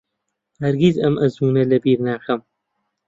[0.61, 2.41] هەرگیز ئەم ئەزموونە لەبیر ناکەم.